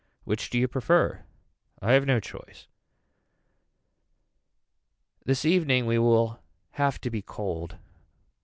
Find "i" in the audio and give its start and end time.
1.79-1.91